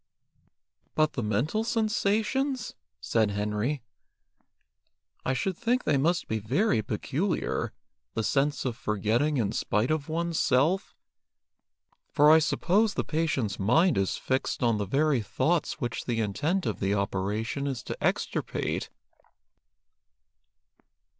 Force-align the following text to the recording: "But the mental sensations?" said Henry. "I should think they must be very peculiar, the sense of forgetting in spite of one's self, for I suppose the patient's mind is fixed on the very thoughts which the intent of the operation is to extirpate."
"But 0.95 1.13
the 1.13 1.21
mental 1.21 1.63
sensations?" 1.63 2.73
said 3.01 3.29
Henry. 3.29 3.83
"I 5.23 5.33
should 5.33 5.55
think 5.55 5.83
they 5.83 5.99
must 5.99 6.27
be 6.27 6.39
very 6.39 6.81
peculiar, 6.81 7.71
the 8.15 8.23
sense 8.23 8.65
of 8.65 8.75
forgetting 8.75 9.37
in 9.37 9.51
spite 9.51 9.91
of 9.91 10.09
one's 10.09 10.39
self, 10.39 10.95
for 12.09 12.31
I 12.31 12.39
suppose 12.39 12.95
the 12.95 13.03
patient's 13.03 13.59
mind 13.59 13.95
is 13.95 14.17
fixed 14.17 14.63
on 14.63 14.79
the 14.79 14.87
very 14.87 15.21
thoughts 15.21 15.73
which 15.79 16.05
the 16.05 16.19
intent 16.19 16.65
of 16.65 16.79
the 16.79 16.95
operation 16.95 17.67
is 17.67 17.83
to 17.83 18.03
extirpate." 18.03 18.89